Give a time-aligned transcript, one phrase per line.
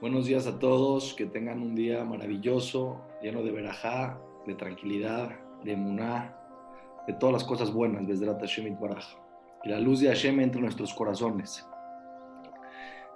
[0.00, 5.28] Buenos días a todos, que tengan un día maravilloso, lleno de verajá, de tranquilidad,
[5.62, 6.38] de muná,
[7.06, 9.04] de todas las cosas buenas, desde la Hashem Baraj.
[9.62, 11.68] Que la luz de Hashem entre nuestros corazones.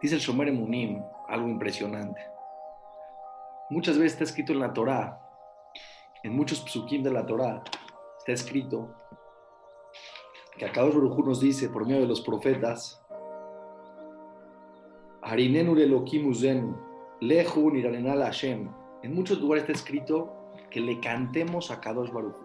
[0.02, 2.20] Dice el Shomer Emunim algo impresionante.
[3.70, 5.22] Muchas veces está escrito en la Torá,
[6.22, 7.64] en muchos psukim de la Torá,
[8.18, 8.94] está escrito
[10.58, 13.02] que Akadosh Baruj nos dice por medio de los profetas
[18.24, 18.68] Hashem.
[19.02, 22.36] En muchos lugares está escrito que le cantemos a Kadosh Baruch.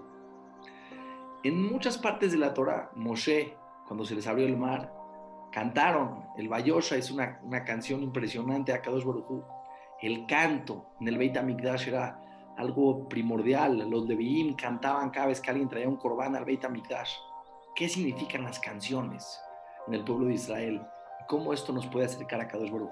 [1.44, 3.54] En muchas partes de la Torah, Moshe,
[3.86, 4.94] cuando se les abrió el mar,
[5.52, 6.24] cantaron.
[6.38, 9.44] El Bayosha es una, canción impresionante a Kadosh Baruch.
[10.02, 12.22] El canto en el Beit HaMikdash era
[12.56, 13.90] algo primordial.
[13.90, 17.12] Los Leviim cantaban cada vez que alguien traía un corbán al Beit HaMikdash.
[17.76, 19.38] ¿Qué significan las canciones
[19.86, 20.82] en el pueblo de Israel?
[21.30, 22.90] ¿Cómo esto nos puede acercar a Kadosh Baruj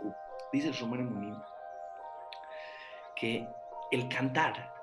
[0.54, 1.36] Dice el Shomer Munim
[3.16, 3.50] que
[3.90, 4.76] el cantar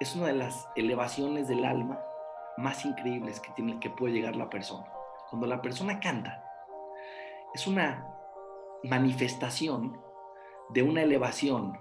[0.00, 2.02] es una de las elevaciones del alma
[2.56, 4.90] más increíbles que, tiene, que puede llegar la persona.
[5.28, 6.42] Cuando la persona canta,
[7.52, 8.06] es una
[8.84, 10.00] manifestación
[10.70, 11.78] de una elevación,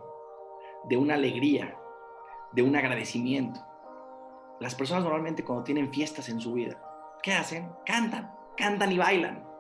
[0.84, 1.74] de una alegría,
[2.52, 3.62] de un agradecimiento.
[4.60, 6.78] Las personas normalmente cuando tienen fiestas en su vida,
[7.24, 7.72] ¿qué hacen?
[7.86, 9.51] Cantan, cantan y bailan.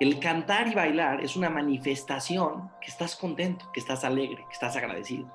[0.00, 4.76] El cantar y bailar es una manifestación que estás contento, que estás alegre, que estás
[4.76, 5.28] agradecido.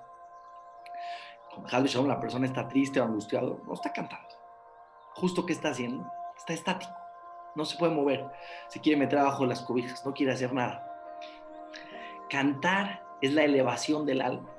[1.70, 4.30] Cuando la persona está triste o angustiado, no está cantando.
[5.16, 6.94] Justo que está haciendo, está estático,
[7.56, 8.26] no se puede mover,
[8.70, 10.90] se quiere meter abajo las cobijas, no quiere hacer nada.
[12.30, 14.50] Cantar es la elevación del alma.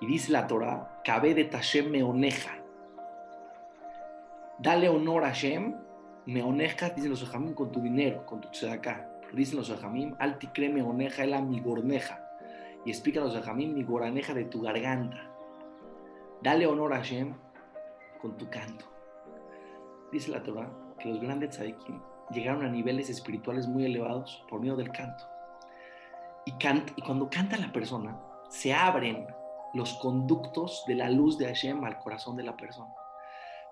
[0.00, 2.58] Y dice la Torah, cabe de Tashem meoneja.
[4.58, 5.85] Dale honor a Hashem
[6.26, 9.08] me oneja, dicen los ojamim, con tu dinero, con tu tzedakah.
[9.32, 12.20] Dicen los ojamim, alti me oneja, el mi gorneja.
[12.84, 15.30] Y explican los ojamim, mi goraneja de tu garganta.
[16.42, 17.34] Dale honor a Hashem
[18.20, 18.84] con tu canto.
[20.12, 22.00] Dice la Torah que los grandes tzadikim
[22.30, 25.24] llegaron a niveles espirituales muy elevados por medio del canto.
[26.44, 26.54] Y,
[26.96, 29.26] y cuando canta la persona, se abren
[29.74, 32.92] los conductos de la luz de Hashem al corazón de la persona.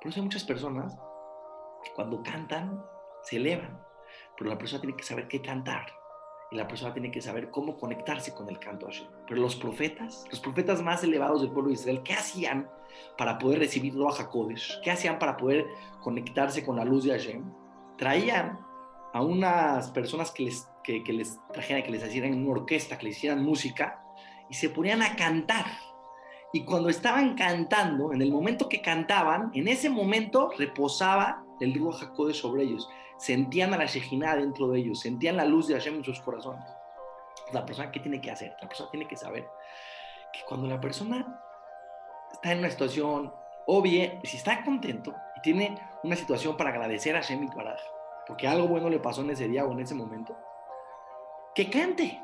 [0.00, 0.98] Por eso hay muchas personas
[1.94, 2.84] cuando cantan
[3.22, 3.80] se elevan,
[4.36, 5.86] pero la persona tiene que saber qué cantar
[6.50, 8.88] y la persona tiene que saber cómo conectarse con el canto.
[9.26, 12.70] Pero los profetas, los profetas más elevados del pueblo de Israel, ¿qué hacían
[13.16, 14.80] para poder recibir a Kodesh?
[14.82, 15.66] ¿Qué hacían para poder
[16.00, 17.42] conectarse con la luz de Hashem?
[17.96, 18.60] Traían
[19.12, 23.06] a unas personas que les, que, que les trajeran, que les hicieran una orquesta, que
[23.06, 24.04] les hicieran música
[24.48, 25.66] y se ponían a cantar.
[26.54, 32.00] Y cuando estaban cantando, en el momento que cantaban, en ese momento reposaba el Ruach
[32.00, 32.88] HaKodesh sobre ellos.
[33.18, 36.64] Sentían a la Shejina dentro de ellos, sentían la luz de Hashem en sus corazones.
[37.52, 38.54] La persona, ¿qué tiene que hacer?
[38.62, 39.48] La persona tiene que saber
[40.32, 41.40] que cuando la persona
[42.32, 43.32] está en una situación,
[43.66, 47.80] o bien, si está contento y tiene una situación para agradecer a Hashem y Baraj,
[48.28, 50.38] porque algo bueno le pasó en ese día o en ese momento,
[51.52, 52.22] que cante,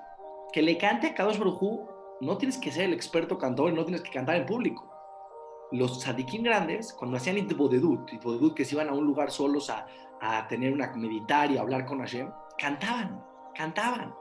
[0.52, 1.89] que le cante a Kadosh Baruj
[2.20, 4.90] no tienes que ser el experto cantor, no tienes que cantar en público
[5.72, 9.86] los tzadikim grandes, cuando hacían itbodedut, itbodedut que se iban a un lugar solos a,
[10.20, 14.14] a tener una meditar y a hablar con Hashem, cantaban, cantaban.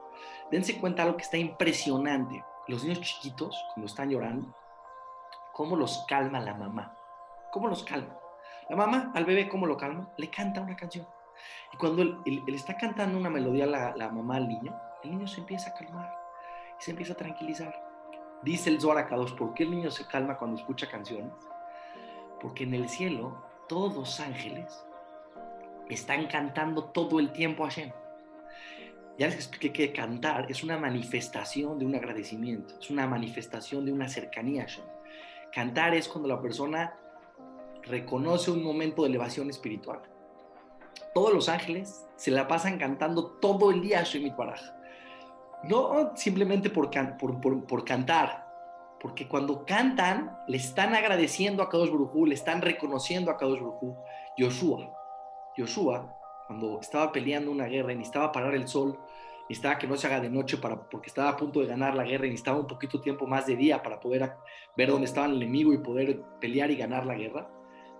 [0.51, 2.43] Dense cuenta algo que está impresionante.
[2.67, 4.53] Los niños chiquitos, cuando están llorando,
[5.53, 6.95] ¿cómo los calma la mamá?
[7.51, 8.15] ¿Cómo los calma?
[8.69, 10.11] La mamá al bebé, ¿cómo lo calma?
[10.17, 11.07] Le canta una canción.
[11.73, 15.39] Y cuando él, está cantando una melodía la, la mamá al niño, el niño se
[15.39, 16.15] empieza a calmar
[16.79, 17.88] y se empieza a tranquilizar.
[18.41, 21.33] Dice el Zohar ¿por qué el niño se calma cuando escucha canciones?
[22.41, 24.85] Porque en el cielo todos los ángeles
[25.89, 27.91] están cantando todo el tiempo a Hashem.
[29.17, 33.91] Ya les expliqué que cantar es una manifestación de un agradecimiento, es una manifestación de
[33.91, 34.85] una cercanía a Hashem.
[35.51, 36.95] Cantar es cuando la persona
[37.83, 39.99] reconoce un momento de elevación espiritual.
[41.13, 44.78] Todos los ángeles se la pasan cantando todo el día a Hashem Baraj.
[45.63, 48.47] No simplemente por, por, cantar,
[48.99, 53.97] porque cuando cantan le están agradeciendo a Kadosh Baruj le están reconociendo a Kadosh Baruj
[54.37, 54.93] Yoshua,
[55.57, 56.15] Yoshua,
[56.47, 58.97] cuando estaba peleando una guerra y necesitaba parar el sol,
[59.49, 62.03] necesitaba que no se haga de noche para, porque estaba a punto de ganar la
[62.03, 64.33] guerra y necesitaba un poquito tiempo más de día para poder
[64.77, 67.49] ver dónde estaba el enemigo y poder pelear y ganar la guerra,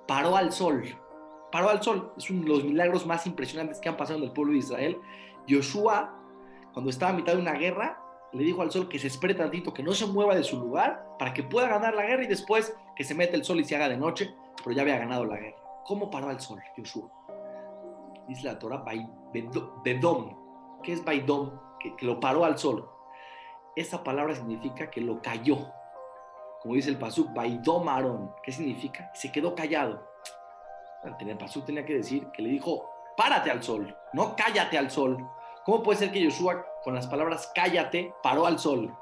[0.07, 0.83] paró al sol,
[1.51, 2.13] paró al sol.
[2.17, 4.97] Es uno de los milagros más impresionantes que han pasado en el pueblo de Israel.
[5.47, 6.15] Yoshua
[6.79, 9.73] cuando estaba a mitad de una guerra, le dijo al sol que se espere tantito,
[9.73, 12.73] que no se mueva de su lugar para que pueda ganar la guerra y después
[12.95, 14.33] que se mete el sol y se haga de noche,
[14.63, 15.57] pero ya había ganado la guerra.
[15.83, 17.11] ¿Cómo paró el sol, Joshua?
[18.29, 18.85] Dice la Torah,
[19.83, 20.37] Bedom.
[20.81, 21.51] ¿Qué es Baidom?
[21.81, 22.89] Que, que lo paró al sol.
[23.75, 25.57] esa palabra significa que lo cayó.
[26.61, 28.31] Como dice el Pasuk, Baidomaron.
[28.41, 29.11] ¿Qué significa?
[29.13, 30.07] Se quedó callado.
[31.03, 35.29] El Pasuk tenía que decir que le dijo, párate al sol, no cállate al sol.
[35.65, 38.95] ¿Cómo puede ser que Yoshua con las palabras cállate paró al sol?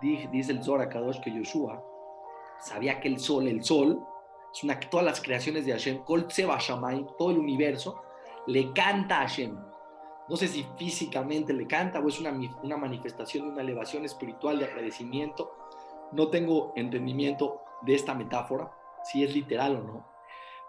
[0.00, 1.82] Dice el Zohar que Yoshua
[2.58, 4.04] sabía que el sol, el sol,
[4.52, 8.02] es una, todas las creaciones de Hashem, Kol todo el universo,
[8.46, 9.56] le canta a Hashem.
[10.28, 12.32] No sé si físicamente le canta o es una,
[12.62, 15.52] una manifestación de una elevación espiritual de agradecimiento.
[16.12, 18.72] No tengo entendimiento de esta metáfora,
[19.04, 20.06] si es literal o no.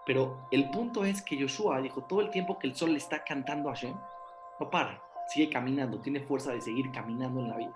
[0.06, 3.24] Pero el punto es que Yoshua dijo, todo el tiempo que el sol le está
[3.24, 3.96] cantando a Hashem,
[4.60, 7.74] no para, sigue caminando, tiene fuerza de seguir caminando en la vida.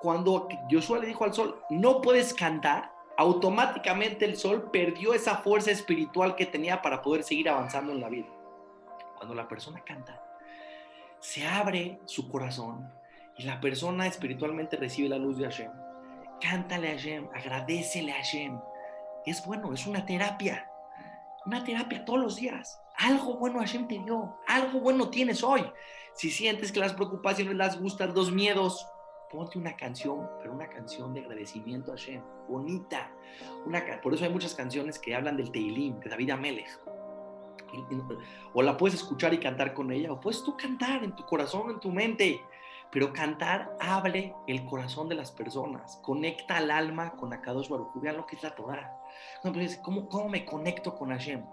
[0.00, 5.70] Cuando Yoshua le dijo al sol, no puedes cantar, automáticamente el sol perdió esa fuerza
[5.70, 8.26] espiritual que tenía para poder seguir avanzando en la vida.
[9.16, 10.22] Cuando la persona canta,
[11.20, 12.92] se abre su corazón
[13.36, 15.70] y la persona espiritualmente recibe la luz de Hashem.
[16.40, 18.60] Cántale a Hashem, agradecele a Hashem.
[19.24, 20.70] Es bueno, es una terapia.
[21.46, 22.80] Una terapia todos los días.
[22.98, 25.62] Algo bueno Hashem te dio, algo bueno tienes hoy.
[26.16, 28.88] Si sientes que las preocupaciones, las gustan, los miedos,
[29.30, 33.10] ponte una canción, pero una canción de agradecimiento a Hashem, bonita.
[33.66, 36.80] Una, por eso hay muchas canciones que hablan del Teilim, de David Amelech.
[38.54, 41.70] O la puedes escuchar y cantar con ella, o puedes tú cantar en tu corazón,
[41.70, 42.40] en tu mente.
[42.90, 48.16] Pero cantar hable el corazón de las personas, conecta al alma con Akadosh Baruj Vean
[48.16, 48.96] lo que es la Torah.
[49.82, 51.44] ¿Cómo, ¿Cómo me conecto con Hashem?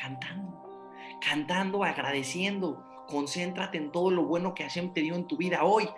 [0.00, 2.93] Cantando, cantando, agradeciendo.
[3.06, 5.88] Concéntrate en todo lo bueno que Hashem te dio en tu vida hoy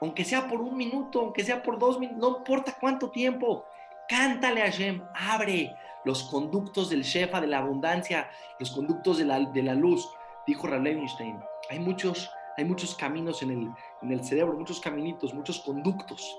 [0.00, 3.64] aunque sea por un minuto, aunque sea por dos minutos, no importa cuánto tiempo,
[4.08, 5.74] cántale a Hashem, abre
[6.04, 10.06] los conductos del Shefa, de la abundancia, los conductos de la, de la luz,
[10.46, 11.40] dijo Ralevinstein.
[11.70, 13.70] Hay muchos, hay muchos caminos en el,
[14.02, 16.38] en el cerebro, muchos caminitos, muchos conductos,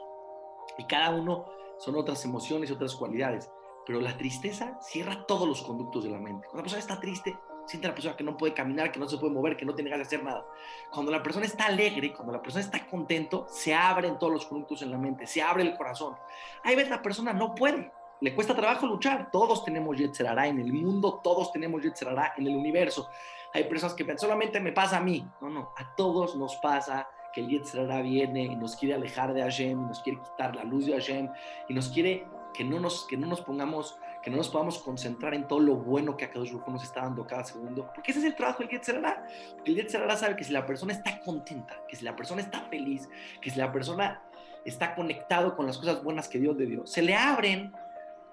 [0.77, 1.45] y cada uno
[1.79, 3.49] son otras emociones otras cualidades.
[3.87, 6.47] Pero la tristeza cierra todos los conductos de la mente.
[6.47, 7.35] Cuando la persona está triste,
[7.65, 9.89] siente la persona que no puede caminar, que no se puede mover, que no tiene
[9.89, 10.45] ganas de hacer nada.
[10.91, 14.81] Cuando la persona está alegre, cuando la persona está contento, se abren todos los conductos
[14.81, 16.15] en la mente, se abre el corazón.
[16.63, 17.91] Hay veces la persona no puede,
[18.21, 19.29] le cuesta trabajo luchar.
[19.31, 23.09] Todos tenemos Yetzerará en el mundo, todos tenemos Yetzerará en el universo.
[23.53, 25.27] Hay personas que piensan, solamente me pasa a mí.
[25.41, 29.41] No, no, a todos nos pasa que el Yetzerará viene y nos quiere alejar de
[29.41, 31.29] Hashem, y nos quiere quitar la luz de Hashem,
[31.67, 35.35] y nos quiere que no nos, que no nos pongamos que no nos podamos concentrar
[35.35, 38.25] en todo lo bueno que Akadosh Baruj nos está dando cada segundo, porque ese es
[38.25, 39.23] el trabajo del Yetzerara.
[39.53, 42.61] Porque el Yetzerara sabe que si la persona está contenta, que si la persona está
[42.61, 43.07] feliz,
[43.39, 44.23] que si la persona
[44.65, 47.71] está conectado con las cosas buenas que Dios le dio, se le abren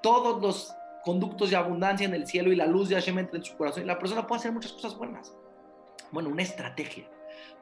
[0.00, 0.74] todos los
[1.04, 3.82] conductos de abundancia en el cielo y la luz de Hashem entra en su corazón
[3.82, 5.36] y la persona puede hacer muchas cosas buenas.
[6.10, 7.04] Bueno, una estrategia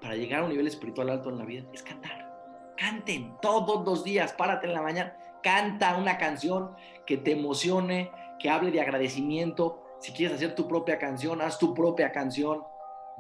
[0.01, 2.31] para llegar a un nivel espiritual alto en la vida es cantar.
[2.77, 6.71] Canten todos los días, párate en la mañana, canta una canción
[7.07, 9.83] que te emocione, que hable de agradecimiento.
[10.01, 12.65] Si quieres hacer tu propia canción, haz tu propia canción.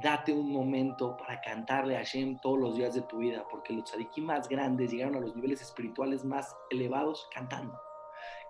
[0.02, 3.84] Date un momento para cantarle a Hashem todos los días de tu vida, porque los
[3.84, 7.78] tzadikim más grandes llegaron a los niveles espirituales más elevados cantando.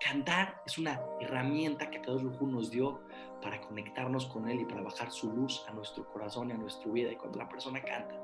[0.01, 3.01] Cantar es una herramienta que Akadosh Baruj nos dio
[3.43, 6.91] para conectarnos con Él y para bajar su luz a nuestro corazón y a nuestra
[6.91, 7.11] vida.
[7.11, 8.15] Y cuando la persona canta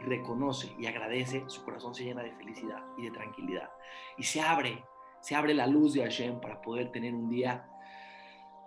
[0.00, 3.70] y reconoce y agradece, su corazón se llena de felicidad y de tranquilidad.
[4.18, 4.84] Y se abre,
[5.20, 7.68] se abre la luz de Hashem para poder tener un día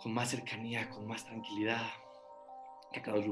[0.02, 1.82] con más cercanía, con más tranquilidad.
[2.92, 3.30] Que Akadosh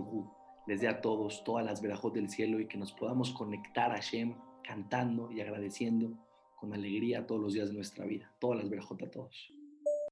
[0.68, 3.96] les dé a todos todas las verajos del cielo y que nos podamos conectar a
[3.96, 6.12] Hashem cantando y agradeciendo
[6.56, 8.34] con alegría todos los días de nuestra vida.
[8.40, 9.52] Todas las verajot a todos.